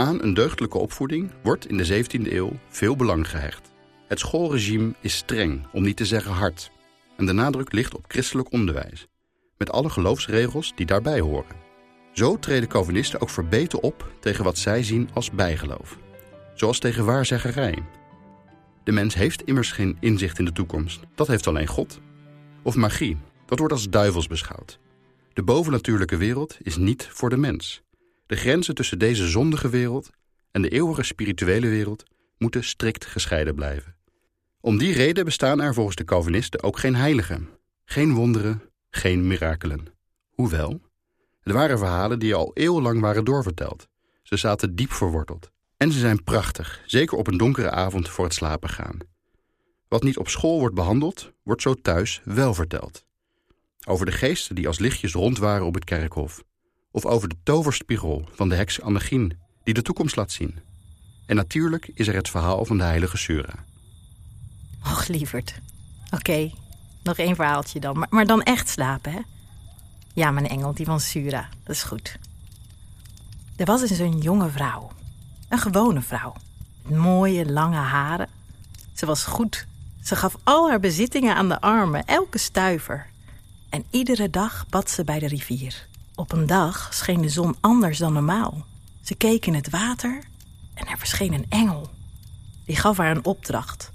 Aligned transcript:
Aan 0.00 0.22
een 0.22 0.34
deugdelijke 0.34 0.78
opvoeding 0.78 1.30
wordt 1.42 1.66
in 1.66 1.76
de 1.76 2.04
17e 2.04 2.32
eeuw 2.32 2.52
veel 2.68 2.96
belang 2.96 3.30
gehecht. 3.30 3.70
Het 4.08 4.18
schoolregime 4.18 4.94
is 5.00 5.16
streng, 5.16 5.66
om 5.72 5.82
niet 5.82 5.96
te 5.96 6.04
zeggen 6.04 6.32
hard. 6.32 6.70
En 7.16 7.26
de 7.26 7.32
nadruk 7.32 7.72
ligt 7.72 7.94
op 7.94 8.04
christelijk 8.08 8.52
onderwijs. 8.52 9.06
Met 9.58 9.70
alle 9.70 9.90
geloofsregels 9.90 10.72
die 10.74 10.86
daarbij 10.86 11.20
horen. 11.20 11.56
Zo 12.12 12.38
treden 12.38 12.68
Calvinisten 12.68 13.20
ook 13.20 13.30
verbeten 13.30 13.82
op 13.82 14.12
tegen 14.20 14.44
wat 14.44 14.58
zij 14.58 14.82
zien 14.82 15.08
als 15.12 15.30
bijgeloof. 15.30 15.98
Zoals 16.54 16.78
tegen 16.78 17.04
waarzeggerij. 17.04 17.82
De 18.84 18.92
mens 18.92 19.14
heeft 19.14 19.42
immers 19.42 19.72
geen 19.72 19.96
inzicht 20.00 20.38
in 20.38 20.44
de 20.44 20.52
toekomst. 20.52 21.00
Dat 21.14 21.26
heeft 21.26 21.46
alleen 21.46 21.66
God. 21.66 22.00
Of 22.62 22.74
magie. 22.74 23.16
Dat 23.46 23.58
wordt 23.58 23.72
als 23.72 23.90
duivels 23.90 24.26
beschouwd. 24.26 24.78
De 25.32 25.42
bovennatuurlijke 25.42 26.16
wereld 26.16 26.58
is 26.62 26.76
niet 26.76 27.08
voor 27.10 27.30
de 27.30 27.36
mens. 27.36 27.82
De 28.30 28.36
grenzen 28.36 28.74
tussen 28.74 28.98
deze 28.98 29.28
zondige 29.28 29.68
wereld 29.68 30.10
en 30.50 30.62
de 30.62 30.68
eeuwige 30.68 31.02
spirituele 31.02 31.68
wereld 31.68 32.02
moeten 32.38 32.64
strikt 32.64 33.06
gescheiden 33.06 33.54
blijven. 33.54 33.96
Om 34.60 34.78
die 34.78 34.92
reden 34.92 35.24
bestaan 35.24 35.60
er 35.60 35.74
volgens 35.74 35.96
de 35.96 36.04
Calvinisten 36.04 36.62
ook 36.62 36.78
geen 36.78 36.94
heiligen, 36.94 37.48
geen 37.84 38.14
wonderen, 38.14 38.62
geen 38.90 39.26
mirakelen. 39.26 39.86
Hoewel, 40.30 40.80
het 41.40 41.52
waren 41.52 41.78
verhalen 41.78 42.18
die 42.18 42.34
al 42.34 42.50
eeuwenlang 42.54 43.00
waren 43.00 43.24
doorverteld. 43.24 43.88
Ze 44.22 44.36
zaten 44.36 44.76
diep 44.76 44.92
verworteld. 44.92 45.50
En 45.76 45.92
ze 45.92 45.98
zijn 45.98 46.24
prachtig, 46.24 46.82
zeker 46.86 47.18
op 47.18 47.26
een 47.26 47.38
donkere 47.38 47.70
avond 47.70 48.08
voor 48.08 48.24
het 48.24 48.34
slapen 48.34 48.68
gaan. 48.68 48.98
Wat 49.88 50.02
niet 50.02 50.18
op 50.18 50.28
school 50.28 50.58
wordt 50.58 50.74
behandeld, 50.74 51.32
wordt 51.42 51.62
zo 51.62 51.74
thuis 51.74 52.20
wel 52.24 52.54
verteld. 52.54 53.04
Over 53.86 54.06
de 54.06 54.12
geesten 54.12 54.54
die 54.54 54.66
als 54.66 54.78
lichtjes 54.78 55.12
rond 55.12 55.38
waren 55.38 55.66
op 55.66 55.74
het 55.74 55.84
kerkhof. 55.84 56.42
Of 56.90 57.04
over 57.04 57.28
de 57.28 57.36
toverspiegel 57.42 58.28
van 58.32 58.48
de 58.48 58.54
heks 58.54 58.80
Annegien, 58.80 59.38
die 59.64 59.74
de 59.74 59.82
toekomst 59.82 60.16
laat 60.16 60.32
zien. 60.32 60.58
En 61.26 61.36
natuurlijk 61.36 61.90
is 61.94 62.08
er 62.08 62.14
het 62.14 62.28
verhaal 62.28 62.64
van 62.64 62.78
de 62.78 62.84
heilige 62.84 63.16
Sura. 63.16 63.54
Och, 64.82 65.06
lieverd. 65.08 65.54
Oké, 66.10 66.50
nog 67.02 67.18
één 67.18 67.34
verhaaltje 67.34 67.80
dan. 67.80 68.06
Maar, 68.10 68.26
dan 68.26 68.42
echt 68.42 68.68
slapen, 68.68 69.12
hè? 69.12 69.20
Ja, 70.14 70.30
mijn 70.30 70.48
engel, 70.48 70.74
die 70.74 70.86
van 70.86 71.00
Sura. 71.00 71.48
Dat 71.64 71.76
is 71.76 71.82
goed. 71.82 72.18
Er 73.56 73.64
was 73.64 73.82
eens 73.82 73.98
een 73.98 74.18
jonge 74.18 74.48
vrouw. 74.48 74.92
Een 75.48 75.58
gewone 75.58 76.00
vrouw. 76.00 76.34
Met 76.82 76.98
mooie, 76.98 77.52
lange 77.52 77.76
haren. 77.76 78.28
Ze 78.94 79.06
was 79.06 79.24
goed. 79.24 79.66
Ze 80.02 80.16
gaf 80.16 80.36
al 80.42 80.68
haar 80.68 80.80
bezittingen 80.80 81.34
aan 81.34 81.48
de 81.48 81.60
armen, 81.60 82.04
elke 82.04 82.38
stuiver. 82.38 83.06
En 83.68 83.84
iedere 83.90 84.30
dag 84.30 84.66
bad 84.68 84.90
ze 84.90 85.04
bij 85.04 85.18
de 85.18 85.26
rivier. 85.26 85.88
Op 86.20 86.32
een 86.32 86.46
dag 86.46 86.94
scheen 86.94 87.20
de 87.20 87.28
zon 87.28 87.56
anders 87.60 87.98
dan 87.98 88.12
normaal. 88.12 88.64
Ze 89.02 89.14
keek 89.14 89.46
in 89.46 89.54
het 89.54 89.70
water 89.70 90.22
en 90.74 90.86
er 90.86 90.98
verscheen 90.98 91.32
een 91.32 91.46
engel. 91.48 91.90
Die 92.64 92.76
gaf 92.76 92.96
haar 92.96 93.16
een 93.16 93.24
opdracht. 93.24 93.90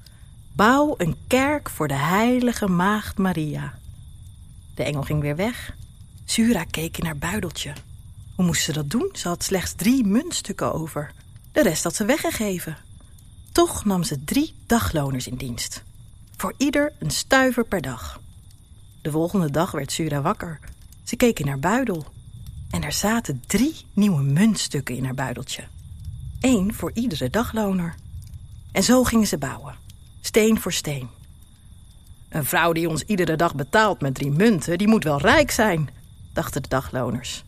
Bouw 0.51 0.95
een 0.97 1.15
kerk 1.27 1.69
voor 1.69 1.87
de 1.87 1.93
heilige 1.93 2.67
maagd 2.67 3.17
Maria. 3.17 3.73
De 4.75 4.83
engel 4.83 5.01
ging 5.01 5.21
weer 5.21 5.35
weg. 5.35 5.75
Sura 6.25 6.63
keek 6.63 6.97
in 6.97 7.05
haar 7.05 7.17
buideltje. 7.17 7.73
Hoe 8.35 8.45
moest 8.45 8.63
ze 8.63 8.73
dat 8.73 8.89
doen? 8.89 9.09
Ze 9.13 9.27
had 9.27 9.43
slechts 9.43 9.73
drie 9.73 10.05
muntstukken 10.05 10.73
over. 10.73 11.11
De 11.51 11.61
rest 11.61 11.83
had 11.83 11.95
ze 11.95 12.05
weggegeven. 12.05 12.77
Toch 13.51 13.85
nam 13.85 14.03
ze 14.03 14.23
drie 14.23 14.55
dagloners 14.65 15.27
in 15.27 15.35
dienst. 15.35 15.83
Voor 16.37 16.53
ieder 16.57 16.93
een 16.99 17.11
stuiver 17.11 17.65
per 17.65 17.81
dag. 17.81 18.19
De 19.01 19.11
volgende 19.11 19.51
dag 19.51 19.71
werd 19.71 19.91
Sura 19.91 20.21
wakker. 20.21 20.59
Ze 21.03 21.15
keek 21.15 21.39
in 21.39 21.47
haar 21.47 21.59
buidel. 21.59 22.13
En 22.75 22.83
er 22.83 22.91
zaten 22.91 23.43
drie 23.47 23.75
nieuwe 23.93 24.23
muntstukken 24.23 24.95
in 24.95 25.03
haar 25.03 25.13
buideltje. 25.13 25.63
Eén 26.39 26.73
voor 26.73 26.91
iedere 26.93 27.29
dagloner. 27.29 27.95
En 28.71 28.83
zo 28.83 29.03
gingen 29.03 29.27
ze 29.27 29.37
bouwen. 29.37 29.75
Steen 30.21 30.59
voor 30.59 30.73
steen. 30.73 31.09
Een 32.29 32.45
vrouw 32.45 32.73
die 32.73 32.89
ons 32.89 33.03
iedere 33.03 33.35
dag 33.35 33.55
betaalt 33.55 34.01
met 34.01 34.13
drie 34.13 34.31
munten, 34.31 34.77
die 34.77 34.87
moet 34.87 35.03
wel 35.03 35.19
rijk 35.19 35.51
zijn, 35.51 35.89
dachten 36.33 36.61
de 36.61 36.67
dagloners. 36.67 37.43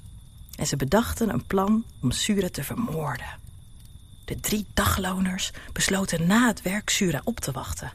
En 0.56 0.68
ze 0.68 0.76
bedachten 0.76 1.30
een 1.30 1.46
plan 1.46 1.84
om 2.02 2.12
Sura 2.12 2.50
te 2.50 2.64
vermoorden. 2.64 3.40
De 4.26 4.40
drie 4.40 4.66
dagloners 4.74 5.52
besloten 5.74 6.28
na 6.28 6.48
het 6.48 6.62
werk 6.62 6.90
Sura 6.90 7.22
op 7.24 7.40
te 7.40 7.52
wachten. 7.52 7.92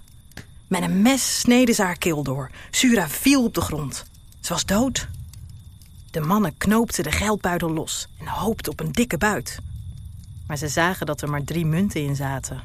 Met 0.67 0.83
een 0.83 1.03
mes 1.03 1.39
sneden 1.39 1.75
ze 1.75 1.83
haar 1.83 1.99
keel 1.99 2.23
door. 2.23 2.51
Sura 2.71 3.09
viel 3.09 3.45
op 3.45 3.55
de 3.55 3.61
grond. 3.61 4.05
Ze 4.41 4.53
was 4.53 4.65
dood. 4.65 5.09
De 6.13 6.21
mannen 6.21 6.57
knoopten 6.57 7.05
de 7.05 7.13
geldbuidel 7.13 7.71
los 7.71 8.09
en 8.19 8.27
hoopten 8.27 8.73
op 8.73 8.81
een 8.81 8.93
dikke 8.93 9.19
buit. 9.19 9.59
Maar 10.47 10.57
ze 10.57 10.69
zagen 10.69 11.07
dat 11.07 11.21
er 11.23 11.31
maar 11.31 11.45
drie 11.45 11.67
munten 11.67 12.05
in 12.05 12.17
zaten. 12.17 12.61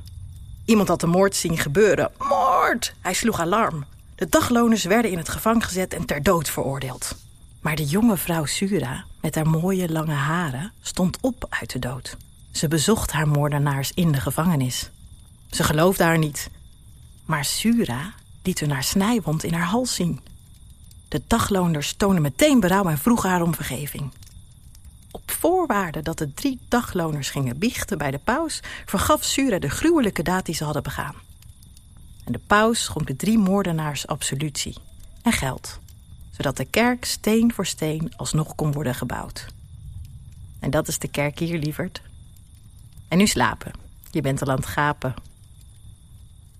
Iemand 0.66 0.88
had 0.88 1.00
de 1.00 1.08
moord 1.08 1.35
zien 1.35 1.58
gebeuren. 1.58 2.12
Moord! 2.18 2.94
Hij 3.02 3.13
sloeg 3.13 3.40
alarm. 3.40 3.85
De 4.16 4.30
dagloners 4.30 4.84
werden 4.84 5.12
in 5.12 5.18
het 5.18 5.30
gevangen 5.30 5.62
gezet 5.62 5.94
en 5.94 6.06
ter 6.06 6.24
dood 6.24 6.50
veroordeeld. 6.50 7.16
Maar 7.62 7.75
de 7.75 7.85
jonge 7.85 8.18
vrouw 8.18 8.46
Sura, 8.46 9.06
met 9.22 9.35
haar 9.35 9.50
mooie 9.50 9.91
lange 9.91 10.14
haren, 10.14 10.72
stond 10.81 11.18
op 11.22 11.46
uit 11.50 11.72
de 11.72 11.79
dood. 11.79 12.18
Ze 12.52 12.68
bezocht 12.68 13.12
haar 13.12 13.28
moordenaars 13.28 13.91
in 13.94 14.12
de 14.12 14.22
gevangenis. 14.22 14.90
Ze 15.52 15.64
geloofde 15.64 16.03
haar 16.03 16.18
niet. 16.18 16.50
Maar 17.25 17.46
Sura 17.46 18.14
liet 18.44 18.59
hun 18.59 18.72
haar 18.72 18.84
snijwond 18.84 19.44
in 19.44 19.53
haar 19.53 19.68
hals 19.68 19.96
zien. 19.96 20.22
De 21.07 21.22
dagloners 21.28 21.94
toonden 21.94 22.22
meteen 22.22 22.59
berouw 22.59 22.85
en 22.85 22.97
vroegen 22.97 23.29
haar 23.29 23.41
om 23.41 23.56
vergeving. 23.56 24.12
Op 25.12 25.31
voorwaarde 25.31 26.01
dat 26.01 26.18
de 26.18 26.34
drie 26.34 26.59
dagloners 26.68 27.29
gingen 27.29 27.57
biechten 27.57 27.97
bij 27.97 28.12
de 28.12 28.19
paus... 28.19 28.59
vergaf 28.85 29.23
Sura 29.23 29.59
de 29.59 29.69
gruwelijke 29.69 30.23
daad 30.23 30.46
die 30.46 30.56
ze 30.56 30.63
hadden 30.63 30.84
begaan. 30.84 31.16
En 32.25 32.31
de 32.31 32.41
paus 32.47 32.84
schonk 32.84 33.07
de 33.07 33.16
drie 33.16 33.38
moordenaars 33.38 34.07
absolutie 34.07 34.75
en 35.22 35.31
geld... 35.31 35.79
zodat 36.31 36.57
de 36.57 36.66
kerk 36.66 37.06
steen 37.06 37.53
voor 37.53 37.66
steen 37.66 38.13
alsnog 38.16 38.56
kon 38.56 38.72
worden 38.72 38.96
gebouwd. 38.96 39.46
En 40.59 40.69
dat 40.69 40.88
is 40.88 41.00
de 41.00 41.07
kerk 41.07 41.40
hier, 41.40 41.59
lieverd. 41.59 42.01
En 43.07 43.17
nu 43.17 43.28
slapen. 43.28 43.72
Je 44.12 44.22
bent 44.22 44.41
al 44.41 44.50
aan 44.50 44.56
het 44.56 44.66
gapen. 44.66 45.13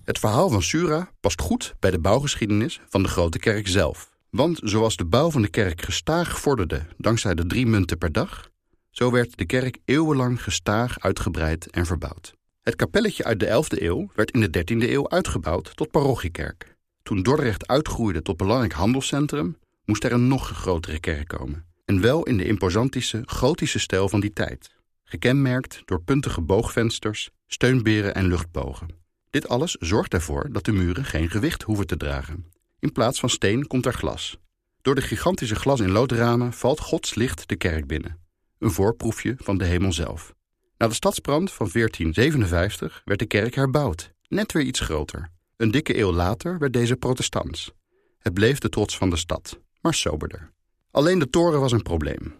Het 0.04 0.18
verhaal 0.18 0.48
van 0.48 0.62
Sura 0.62 1.10
past 1.20 1.40
goed 1.40 1.74
bij 1.78 1.90
de 1.90 1.98
bouwgeschiedenis 1.98 2.80
van 2.88 3.02
de 3.02 3.08
grote 3.08 3.38
kerk 3.38 3.68
zelf. 3.68 4.10
Want 4.30 4.60
zoals 4.62 4.96
de 4.96 5.04
bouw 5.04 5.30
van 5.30 5.42
de 5.42 5.48
kerk 5.48 5.82
gestaag 5.82 6.40
vorderde 6.40 6.86
dankzij 6.96 7.34
de 7.34 7.46
drie 7.46 7.66
munten 7.66 7.98
per 7.98 8.12
dag, 8.12 8.50
zo 8.90 9.10
werd 9.10 9.38
de 9.38 9.44
kerk 9.46 9.78
eeuwenlang 9.84 10.42
gestaag 10.42 11.00
uitgebreid 11.00 11.70
en 11.70 11.86
verbouwd. 11.86 12.34
Het 12.62 12.76
kapelletje 12.76 13.24
uit 13.24 13.40
de 13.40 13.46
11e 13.46 13.82
eeuw 13.82 14.10
werd 14.14 14.30
in 14.30 14.40
de 14.40 14.58
13e 14.58 14.90
eeuw 14.90 15.08
uitgebouwd 15.08 15.76
tot 15.76 15.90
parochiekerk. 15.90 16.76
Toen 17.02 17.22
Dordrecht 17.22 17.66
uitgroeide 17.66 18.22
tot 18.22 18.36
belangrijk 18.36 18.72
handelscentrum, 18.72 19.56
moest 19.84 20.04
er 20.04 20.12
een 20.12 20.28
nog 20.28 20.48
grotere 20.48 21.00
kerk 21.00 21.28
komen. 21.28 21.64
En 21.84 22.00
wel 22.00 22.22
in 22.22 22.36
de 22.36 22.44
imposantische 22.44 23.22
gotische 23.26 23.78
stijl 23.78 24.08
van 24.08 24.20
die 24.20 24.32
tijd, 24.32 24.70
gekenmerkt 25.04 25.82
door 25.84 26.02
puntige 26.02 26.40
boogvensters, 26.40 27.30
steunberen 27.46 28.14
en 28.14 28.26
luchtbogen. 28.26 28.88
Dit 29.30 29.48
alles 29.48 29.74
zorgt 29.74 30.14
ervoor 30.14 30.52
dat 30.52 30.64
de 30.64 30.72
muren 30.72 31.04
geen 31.04 31.30
gewicht 31.30 31.62
hoeven 31.62 31.86
te 31.86 31.96
dragen. 31.96 32.44
In 32.80 32.92
plaats 32.92 33.20
van 33.20 33.28
steen 33.30 33.66
komt 33.66 33.86
er 33.86 33.92
glas. 33.92 34.38
Door 34.82 34.94
de 34.94 35.00
gigantische 35.00 35.54
glas- 35.54 35.80
in 35.80 35.90
loodramen 35.90 36.52
valt 36.52 36.80
Gods 36.80 37.14
licht 37.14 37.48
de 37.48 37.56
kerk 37.56 37.86
binnen. 37.86 38.18
Een 38.58 38.70
voorproefje 38.70 39.34
van 39.38 39.58
de 39.58 39.64
hemel 39.64 39.92
zelf. 39.92 40.34
Na 40.76 40.88
de 40.88 40.94
stadsbrand 40.94 41.52
van 41.52 41.68
1457 41.72 43.02
werd 43.04 43.18
de 43.18 43.26
kerk 43.26 43.54
herbouwd, 43.54 44.12
net 44.28 44.52
weer 44.52 44.62
iets 44.62 44.80
groter. 44.80 45.30
Een 45.56 45.70
dikke 45.70 45.98
eeuw 45.98 46.12
later 46.12 46.58
werd 46.58 46.72
deze 46.72 46.96
protestants. 46.96 47.72
Het 48.18 48.34
bleef 48.34 48.58
de 48.58 48.68
trots 48.68 48.96
van 48.96 49.10
de 49.10 49.16
stad, 49.16 49.60
maar 49.80 49.94
soberder. 49.94 50.52
Alleen 50.90 51.18
de 51.18 51.30
toren 51.30 51.60
was 51.60 51.72
een 51.72 51.82
probleem. 51.82 52.34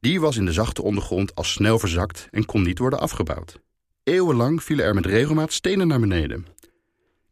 Die 0.00 0.20
was 0.20 0.36
in 0.36 0.44
de 0.44 0.52
zachte 0.52 0.82
ondergrond 0.82 1.34
al 1.34 1.44
snel 1.44 1.78
verzakt 1.78 2.28
en 2.30 2.44
kon 2.44 2.62
niet 2.62 2.78
worden 2.78 3.00
afgebouwd. 3.00 3.60
Eeuwenlang 4.02 4.62
vielen 4.62 4.84
er 4.84 4.94
met 4.94 5.06
regelmaat 5.06 5.52
stenen 5.52 5.88
naar 5.88 6.00
beneden. 6.00 6.46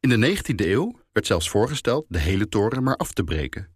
In 0.01 0.09
de 0.09 0.37
19e 0.37 0.67
eeuw 0.67 1.00
werd 1.13 1.27
zelfs 1.27 1.51
voorgesteld 1.51 2.05
de 2.09 2.19
hele 2.19 2.49
toren 2.49 2.83
maar 2.83 2.97
af 2.97 3.13
te 3.13 3.25
breken. 3.25 3.69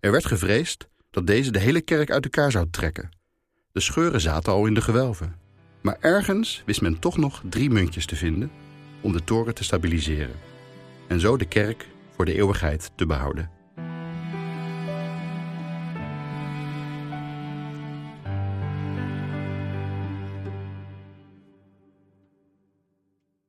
Er 0.00 0.10
werd 0.10 0.26
gevreesd 0.26 0.88
dat 1.10 1.26
deze 1.26 1.50
de 1.50 1.58
hele 1.58 1.80
kerk 1.80 2.10
uit 2.10 2.24
elkaar 2.24 2.50
zou 2.50 2.70
trekken. 2.70 3.08
De 3.72 3.80
scheuren 3.80 4.20
zaten 4.20 4.52
al 4.52 4.66
in 4.66 4.74
de 4.74 4.80
gewelven. 4.80 5.36
Maar 5.80 5.96
ergens 6.00 6.62
wist 6.66 6.80
men 6.80 6.98
toch 6.98 7.16
nog 7.16 7.42
drie 7.48 7.70
muntjes 7.70 8.06
te 8.06 8.16
vinden 8.16 8.50
om 9.00 9.12
de 9.12 9.24
toren 9.24 9.54
te 9.54 9.64
stabiliseren. 9.64 10.34
En 11.08 11.20
zo 11.20 11.36
de 11.36 11.48
kerk 11.48 11.86
voor 12.14 12.24
de 12.24 12.34
eeuwigheid 12.34 12.90
te 12.94 13.06
behouden. 13.06 13.57